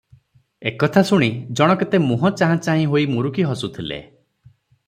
ଏକଥା 0.69 1.03
ଶୁଣି 1.09 1.27
ଜଣ 1.59 1.75
କେତେ 1.83 2.01
ମୁହଁ 2.07 2.33
ଚାହାଁ 2.41 2.59
ଚାହିଁ 2.69 2.91
ହୋଇ 2.95 3.07
ମୁରୁକି 3.15 3.49
ହସୁଥିଲେ। 3.51 4.01